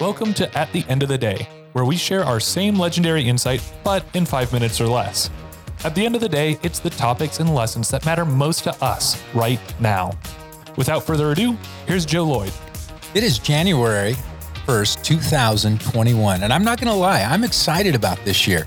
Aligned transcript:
Welcome 0.00 0.34
to 0.34 0.58
At 0.58 0.72
the 0.72 0.84
End 0.88 1.04
of 1.04 1.08
the 1.08 1.16
Day, 1.16 1.48
where 1.70 1.84
we 1.84 1.96
share 1.96 2.24
our 2.24 2.40
same 2.40 2.76
legendary 2.76 3.22
insight, 3.28 3.62
but 3.84 4.04
in 4.12 4.26
five 4.26 4.52
minutes 4.52 4.80
or 4.80 4.88
less. 4.88 5.30
At 5.84 5.94
the 5.94 6.04
end 6.04 6.16
of 6.16 6.20
the 6.20 6.28
day, 6.28 6.58
it's 6.64 6.80
the 6.80 6.90
topics 6.90 7.38
and 7.38 7.54
lessons 7.54 7.90
that 7.90 8.04
matter 8.04 8.24
most 8.24 8.64
to 8.64 8.74
us 8.84 9.22
right 9.34 9.60
now. 9.80 10.10
Without 10.76 11.04
further 11.04 11.30
ado, 11.30 11.56
here's 11.86 12.04
Joe 12.04 12.24
Lloyd. 12.24 12.52
It 13.14 13.22
is 13.22 13.38
January 13.38 14.14
1st, 14.66 15.04
2021. 15.04 16.42
And 16.42 16.52
I'm 16.52 16.64
not 16.64 16.80
going 16.80 16.92
to 16.92 16.98
lie, 16.98 17.22
I'm 17.22 17.44
excited 17.44 17.94
about 17.94 18.18
this 18.24 18.48
year. 18.48 18.66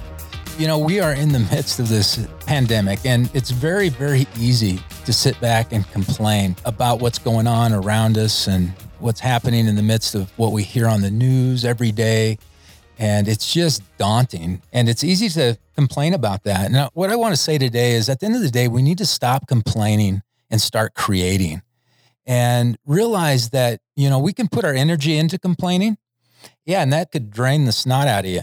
You 0.58 0.68
know, 0.68 0.80
we 0.80 1.02
are 1.02 1.12
in 1.12 1.34
the 1.34 1.40
midst 1.52 1.82
of 1.82 1.90
this 1.90 2.26
pandemic, 2.46 3.06
and 3.06 3.30
it's 3.36 3.52
very, 3.52 3.90
very 3.90 4.28
easy 4.40 4.80
to 5.04 5.12
sit 5.12 5.38
back 5.42 5.74
and 5.74 5.86
complain 5.92 6.56
about 6.64 7.02
what's 7.02 7.20
going 7.20 7.48
on 7.48 7.74
around 7.74 8.18
us 8.18 8.48
and 8.48 8.72
what's 9.00 9.20
happening 9.20 9.68
in 9.68 9.76
the 9.76 9.84
midst 9.84 10.16
of 10.16 10.32
what 10.38 10.52
we 10.52 10.64
hear 10.64 10.88
on 10.88 11.02
the 11.02 11.12
news 11.12 11.66
every 11.66 11.92
day. 11.92 12.38
And 13.00 13.28
it's 13.28 13.54
just 13.54 13.84
daunting. 13.98 14.62
And 14.74 14.90
it's 14.90 15.04
easy 15.04 15.30
to 15.30 15.58
complain 15.76 16.14
about 16.14 16.44
that. 16.44 16.72
Now, 16.72 16.90
what 16.94 17.12
I 17.12 17.16
want 17.16 17.34
to 17.34 17.42
say 17.42 17.58
today 17.58 17.92
is 17.92 18.10
at 18.10 18.20
the 18.20 18.26
end 18.26 18.36
of 18.36 18.42
the 18.42 18.50
day, 18.50 18.68
we 18.68 18.82
need 18.82 18.98
to 18.98 19.06
stop 19.06 19.48
complaining 19.48 20.24
and 20.50 20.60
start 20.60 20.96
creating 20.96 21.62
and 22.26 22.78
realize 22.86 23.52
that, 23.52 23.80
you 23.96 24.10
know, 24.10 24.20
we 24.20 24.34
can 24.34 24.48
put 24.48 24.66
our 24.66 24.74
energy 24.74 25.18
into 25.18 25.38
complaining. 25.38 25.98
Yeah, 26.66 26.82
and 26.82 26.92
that 26.92 27.12
could 27.12 27.32
drain 27.32 27.66
the 27.66 27.72
snot 27.72 28.08
out 28.08 28.26
of 28.26 28.32
you. 28.32 28.42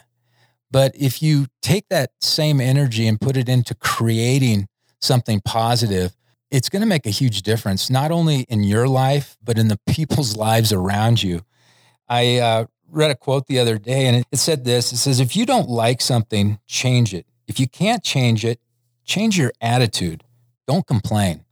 But 0.71 0.93
if 0.97 1.23
you 1.23 1.47
take 1.63 1.89
that 1.91 2.11
same 2.21 2.61
energy 2.61 3.07
and 3.07 3.21
put 3.21 3.37
it 3.37 3.49
into 3.49 3.75
creating 3.75 4.67
something 5.01 5.41
positive, 5.45 6.17
it's 6.51 6.69
going 6.69 6.81
to 6.81 6.87
make 6.87 7.07
a 7.07 7.11
huge 7.11 7.43
difference, 7.43 7.91
not 7.91 8.11
only 8.11 8.41
in 8.43 8.63
your 8.63 8.89
life, 8.89 9.37
but 9.43 9.59
in 9.59 9.69
the 9.69 9.79
people's 9.89 10.37
lives 10.37 10.73
around 10.73 11.23
you. 11.23 11.43
I 12.09 12.39
uh, 12.39 12.67
read 12.91 13.11
a 13.11 13.15
quote 13.15 13.47
the 13.47 13.59
other 13.59 13.79
day 13.79 14.07
and 14.07 14.25
it 14.31 14.39
said 14.39 14.65
this 14.65 14.93
it 14.93 14.99
says, 14.99 15.21
If 15.21 15.37
you 15.37 15.47
don't 15.47 15.69
like 15.69 16.01
something, 16.01 16.59
change 16.67 17.15
it. 17.15 17.27
If 17.47 17.59
you 17.59 17.69
can't 17.69 18.03
change 18.03 18.45
it, 18.45 18.61
change 19.05 19.39
your 19.39 19.53
attitude. 19.61 20.25
Don't 20.67 20.87
complain. 20.87 21.45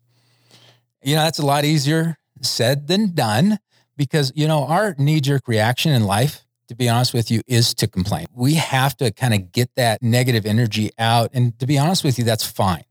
You 1.03 1.17
know, 1.17 1.23
that's 1.23 1.39
a 1.39 1.47
lot 1.47 1.65
easier 1.65 2.17
said 2.41 2.89
than 2.89 3.15
done 3.15 3.59
because, 3.97 4.33
you 4.35 4.49
know, 4.49 4.65
our 4.65 4.95
knee 4.99 5.21
jerk 5.21 5.47
reaction 5.47 5.93
in 5.93 6.05
life, 6.05 6.45
to 6.69 6.75
be 6.75 6.89
honest 6.89 7.15
with 7.15 7.31
you, 7.31 7.43
is 7.47 7.75
to 7.75 7.87
complain. 7.87 8.27
We 8.35 8.55
have 8.55 8.97
to 8.99 9.13
kind 9.13 9.35
of 9.35 9.53
get 9.53 9.75
that 9.77 10.03
negative 10.03 10.47
energy 10.47 10.91
out. 10.99 11.31
And 11.33 11.59
to 11.59 11.67
be 11.67 11.79
honest 11.79 12.05
with 12.05 12.19
you, 12.19 12.25
that's 12.25 12.47
fine. 12.47 12.85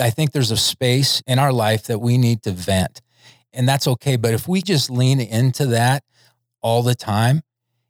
I 0.00 0.10
think 0.10 0.32
there's 0.32 0.50
a 0.50 0.56
space 0.56 1.22
in 1.26 1.38
our 1.38 1.52
life 1.52 1.84
that 1.84 2.00
we 2.00 2.18
need 2.18 2.42
to 2.42 2.52
vent, 2.52 3.00
and 3.52 3.68
that's 3.68 3.86
okay. 3.86 4.16
But 4.16 4.34
if 4.34 4.48
we 4.48 4.62
just 4.62 4.90
lean 4.90 5.20
into 5.20 5.66
that 5.66 6.04
all 6.60 6.82
the 6.82 6.94
time, 6.94 7.42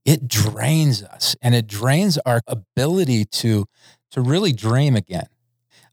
it 0.04 0.26
drains 0.26 1.02
us 1.02 1.36
and 1.40 1.54
it 1.54 1.66
drains 1.66 2.18
our 2.26 2.40
ability 2.46 3.24
to 3.26 3.66
to 4.10 4.20
really 4.20 4.52
dream 4.52 4.94
again. 4.94 5.26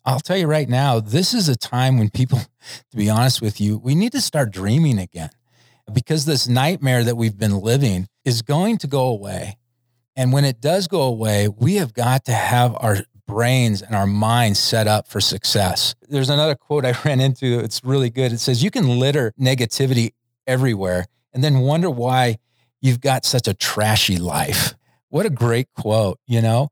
I'll 0.05 0.19
tell 0.19 0.37
you 0.37 0.47
right 0.47 0.67
now, 0.67 0.99
this 0.99 1.33
is 1.33 1.47
a 1.49 1.55
time 1.55 1.99
when 1.99 2.09
people, 2.09 2.39
to 2.91 2.97
be 2.97 3.09
honest 3.09 3.41
with 3.41 3.61
you, 3.61 3.77
we 3.77 3.95
need 3.95 4.11
to 4.13 4.21
start 4.21 4.51
dreaming 4.51 4.99
again 4.99 5.29
because 5.93 6.25
this 6.25 6.47
nightmare 6.47 7.03
that 7.03 7.15
we've 7.15 7.37
been 7.37 7.59
living 7.59 8.07
is 8.25 8.41
going 8.41 8.77
to 8.79 8.87
go 8.87 9.07
away. 9.07 9.57
And 10.15 10.33
when 10.33 10.45
it 10.45 10.61
does 10.61 10.87
go 10.87 11.03
away, 11.03 11.47
we 11.47 11.75
have 11.75 11.93
got 11.93 12.25
to 12.25 12.33
have 12.33 12.75
our 12.79 12.97
brains 13.29 13.81
and 13.81 13.95
our 13.95 14.07
minds 14.07 14.59
set 14.59 14.87
up 14.87 15.07
for 15.07 15.21
success. 15.21 15.95
There's 16.09 16.29
another 16.29 16.55
quote 16.55 16.83
I 16.83 16.93
ran 17.05 17.19
into. 17.21 17.59
It's 17.59 17.83
really 17.83 18.09
good. 18.09 18.33
It 18.33 18.39
says, 18.39 18.63
You 18.63 18.71
can 18.71 18.99
litter 18.99 19.33
negativity 19.39 20.11
everywhere 20.47 21.05
and 21.31 21.43
then 21.43 21.59
wonder 21.59 21.89
why 21.89 22.37
you've 22.81 22.99
got 22.99 23.25
such 23.25 23.47
a 23.47 23.53
trashy 23.53 24.17
life. 24.17 24.73
What 25.09 25.25
a 25.25 25.29
great 25.29 25.67
quote, 25.75 26.19
you 26.27 26.41
know? 26.41 26.69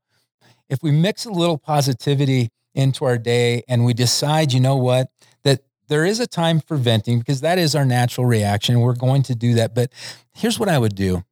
If 0.68 0.82
we 0.82 0.90
mix 0.90 1.24
a 1.24 1.30
little 1.30 1.58
positivity 1.58 2.50
into 2.74 3.04
our 3.04 3.16
day 3.16 3.62
and 3.68 3.84
we 3.84 3.94
decide, 3.94 4.52
you 4.52 4.60
know 4.60 4.76
what, 4.76 5.08
that 5.44 5.62
there 5.88 6.04
is 6.04 6.20
a 6.20 6.26
time 6.26 6.60
for 6.60 6.76
venting 6.76 7.18
because 7.18 7.40
that 7.40 7.58
is 7.58 7.74
our 7.74 7.84
natural 7.84 8.26
reaction. 8.26 8.80
We're 8.80 8.94
going 8.94 9.22
to 9.24 9.34
do 9.34 9.54
that. 9.54 9.74
But 9.74 9.90
here's 10.34 10.58
what 10.58 10.68
I 10.68 10.78
would 10.78 10.94
do. 10.94 11.22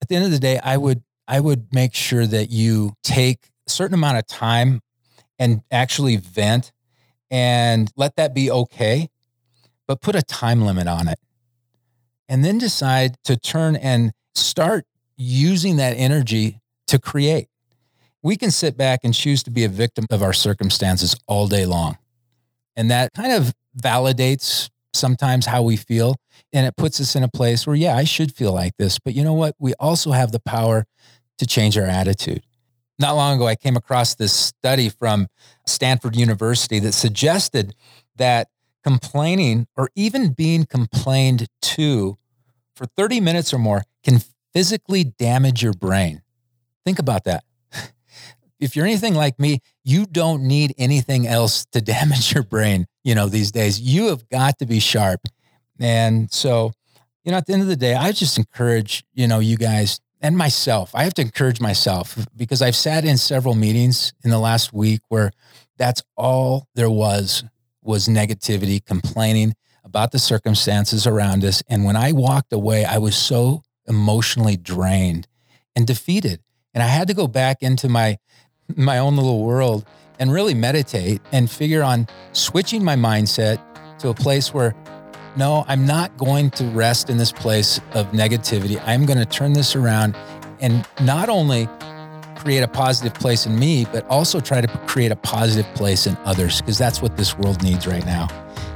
At 0.00 0.08
the 0.08 0.16
end 0.16 0.24
of 0.24 0.30
the 0.30 0.38
day, 0.38 0.58
I 0.62 0.76
would 0.76 1.02
I 1.28 1.40
would 1.40 1.74
make 1.74 1.94
sure 1.94 2.26
that 2.26 2.50
you 2.50 2.94
take 3.02 3.50
certain 3.66 3.94
amount 3.94 4.18
of 4.18 4.26
time 4.26 4.80
and 5.38 5.62
actually 5.70 6.16
vent 6.16 6.72
and 7.30 7.90
let 7.96 8.16
that 8.16 8.34
be 8.34 8.50
okay, 8.50 9.08
but 9.86 10.00
put 10.00 10.14
a 10.14 10.22
time 10.22 10.62
limit 10.62 10.86
on 10.86 11.08
it. 11.08 11.18
And 12.28 12.44
then 12.44 12.58
decide 12.58 13.16
to 13.24 13.36
turn 13.36 13.76
and 13.76 14.12
start 14.34 14.84
using 15.16 15.76
that 15.76 15.92
energy 15.92 16.60
to 16.88 16.98
create. 16.98 17.48
We 18.22 18.36
can 18.36 18.50
sit 18.50 18.76
back 18.76 19.00
and 19.04 19.14
choose 19.14 19.42
to 19.44 19.50
be 19.50 19.64
a 19.64 19.68
victim 19.68 20.06
of 20.10 20.22
our 20.22 20.32
circumstances 20.32 21.16
all 21.26 21.46
day 21.46 21.66
long. 21.66 21.98
And 22.74 22.90
that 22.90 23.12
kind 23.14 23.32
of 23.32 23.52
validates 23.80 24.68
sometimes 24.94 25.46
how 25.46 25.62
we 25.62 25.76
feel. 25.76 26.16
And 26.52 26.66
it 26.66 26.76
puts 26.76 27.00
us 27.00 27.14
in 27.14 27.22
a 27.22 27.28
place 27.28 27.66
where, 27.66 27.76
yeah, 27.76 27.96
I 27.96 28.04
should 28.04 28.34
feel 28.34 28.52
like 28.52 28.76
this. 28.78 28.98
But 28.98 29.14
you 29.14 29.22
know 29.22 29.34
what? 29.34 29.54
We 29.58 29.74
also 29.74 30.12
have 30.12 30.32
the 30.32 30.40
power 30.40 30.86
to 31.38 31.46
change 31.46 31.78
our 31.78 31.84
attitude. 31.84 32.42
Not 32.98 33.14
long 33.14 33.36
ago, 33.36 33.46
I 33.46 33.56
came 33.56 33.76
across 33.76 34.14
this 34.14 34.32
study 34.32 34.88
from 34.88 35.28
Stanford 35.66 36.16
University 36.16 36.78
that 36.80 36.92
suggested 36.92 37.74
that 38.16 38.48
complaining 38.82 39.66
or 39.76 39.90
even 39.94 40.32
being 40.32 40.64
complained 40.64 41.48
to 41.60 42.16
for 42.74 42.86
30 42.86 43.20
minutes 43.20 43.52
or 43.52 43.58
more 43.58 43.82
can 44.04 44.20
physically 44.54 45.04
damage 45.04 45.62
your 45.62 45.72
brain. 45.72 46.22
Think 46.84 46.98
about 46.98 47.24
that. 47.24 47.44
If 48.58 48.74
you're 48.74 48.86
anything 48.86 49.12
like 49.12 49.38
me, 49.38 49.58
you 49.84 50.06
don't 50.06 50.42
need 50.42 50.74
anything 50.78 51.26
else 51.26 51.66
to 51.72 51.80
damage 51.82 52.32
your 52.32 52.42
brain, 52.42 52.86
you 53.04 53.14
know, 53.14 53.28
these 53.28 53.52
days. 53.52 53.78
You 53.78 54.06
have 54.06 54.26
got 54.30 54.58
to 54.60 54.66
be 54.66 54.80
sharp. 54.80 55.20
And 55.78 56.32
so, 56.32 56.72
you 57.22 57.32
know, 57.32 57.36
at 57.36 57.44
the 57.44 57.52
end 57.52 57.60
of 57.60 57.68
the 57.68 57.76
day, 57.76 57.94
I 57.94 58.12
just 58.12 58.38
encourage, 58.38 59.04
you 59.12 59.28
know, 59.28 59.40
you 59.40 59.58
guys 59.58 60.00
and 60.26 60.36
myself. 60.36 60.90
I 60.92 61.04
have 61.04 61.14
to 61.14 61.22
encourage 61.22 61.60
myself 61.60 62.18
because 62.34 62.60
I've 62.60 62.74
sat 62.74 63.04
in 63.04 63.16
several 63.16 63.54
meetings 63.54 64.12
in 64.24 64.30
the 64.30 64.40
last 64.40 64.72
week 64.72 65.00
where 65.08 65.30
that's 65.78 66.02
all 66.16 66.66
there 66.74 66.90
was 66.90 67.44
was 67.80 68.08
negativity, 68.08 68.84
complaining 68.84 69.54
about 69.84 70.10
the 70.10 70.18
circumstances 70.18 71.06
around 71.06 71.44
us. 71.44 71.62
And 71.68 71.84
when 71.84 71.94
I 71.94 72.10
walked 72.10 72.52
away, 72.52 72.84
I 72.84 72.98
was 72.98 73.16
so 73.16 73.62
emotionally 73.86 74.56
drained 74.56 75.28
and 75.76 75.86
defeated. 75.86 76.40
And 76.74 76.82
I 76.82 76.88
had 76.88 77.06
to 77.06 77.14
go 77.14 77.28
back 77.28 77.58
into 77.62 77.88
my 77.88 78.18
my 78.74 78.98
own 78.98 79.14
little 79.14 79.44
world 79.44 79.86
and 80.18 80.32
really 80.32 80.54
meditate 80.54 81.20
and 81.30 81.48
figure 81.48 81.84
on 81.84 82.08
switching 82.32 82.82
my 82.82 82.96
mindset 82.96 83.60
to 84.00 84.08
a 84.08 84.14
place 84.14 84.52
where 84.52 84.74
no, 85.36 85.64
I'm 85.68 85.86
not 85.86 86.16
going 86.16 86.50
to 86.52 86.64
rest 86.66 87.10
in 87.10 87.18
this 87.18 87.32
place 87.32 87.78
of 87.92 88.06
negativity. 88.12 88.80
I'm 88.86 89.04
going 89.04 89.18
to 89.18 89.26
turn 89.26 89.52
this 89.52 89.76
around 89.76 90.16
and 90.60 90.86
not 91.00 91.28
only 91.28 91.68
create 92.36 92.62
a 92.62 92.68
positive 92.68 93.12
place 93.14 93.44
in 93.44 93.58
me, 93.58 93.86
but 93.92 94.06
also 94.08 94.40
try 94.40 94.60
to 94.60 94.68
create 94.86 95.12
a 95.12 95.16
positive 95.16 95.66
place 95.74 96.06
in 96.06 96.16
others 96.24 96.60
because 96.60 96.78
that's 96.78 97.02
what 97.02 97.16
this 97.16 97.36
world 97.36 97.62
needs 97.62 97.86
right 97.86 98.04
now. 98.06 98.28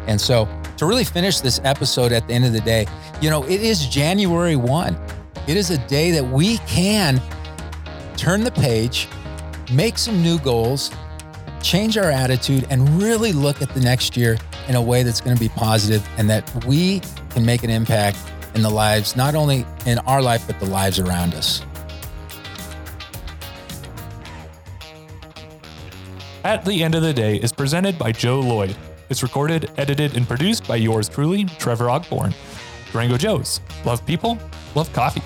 And 0.07 0.21
so, 0.21 0.49
to 0.77 0.87
really 0.87 1.05
finish 1.05 1.41
this 1.41 1.61
episode 1.63 2.11
at 2.13 2.27
the 2.27 2.35
end 2.35 2.45
of 2.45 2.53
the 2.53 2.61
day, 2.61 2.87
you 3.21 3.31
know, 3.31 3.45
it 3.45 3.61
is 3.61 3.87
January 3.87 4.57
1. 4.57 4.99
It 5.47 5.57
is 5.57 5.71
a 5.71 5.79
day 5.87 6.11
that 6.11 6.25
we 6.25 6.59
can 6.59 7.21
turn 8.17 8.45
the 8.45 8.51
page, 8.51 9.09
make 9.73 9.99
some 9.99 10.23
new 10.23 10.39
goals, 10.39 10.91
change 11.63 11.97
our 11.97 12.11
attitude, 12.11 12.67
and 12.71 12.89
really 13.03 13.33
look 13.33 13.63
at 13.63 13.71
the 13.71 13.81
next 13.81 14.17
year 14.17 14.39
in 14.69 14.75
a 14.75 14.83
way 14.83 15.03
that's 15.03 15.21
going 15.21 15.37
to 15.37 15.41
be 15.41 15.49
positive 15.51 16.07
and 16.17 16.29
that 16.31 16.65
we 16.65 17.01
can 17.31 17.45
make 17.45 17.63
an 17.63 17.71
impact 17.71 18.19
in 18.55 18.63
the 18.63 18.71
lives, 18.71 19.17
not 19.17 19.35
only 19.35 19.65
in 19.87 19.99
our 20.01 20.23
life, 20.23 20.47
but 20.47 20.59
the 20.59 20.67
lives 20.67 20.99
around 20.99 21.35
us. 21.35 21.63
At 26.43 26.65
the 26.65 26.83
End 26.83 26.95
of 26.95 27.03
the 27.03 27.13
Day 27.13 27.37
is 27.37 27.53
presented 27.53 27.99
by 27.99 28.13
Joe 28.13 28.41
Lloyd. 28.41 28.77
It's 29.11 29.23
recorded, 29.23 29.71
edited, 29.77 30.17
and 30.17 30.27
produced 30.27 30.67
by 30.67 30.77
yours 30.77 31.09
truly, 31.09 31.45
Trevor 31.45 31.87
Ogborn. 31.87 32.35
Durango 32.93 33.19
Joe's. 33.19 33.61
Love 33.85 34.05
people, 34.07 34.39
love 34.75 34.93
coffee. 34.93 35.23